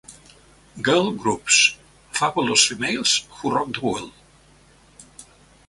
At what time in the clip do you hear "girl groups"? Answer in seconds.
0.81-1.77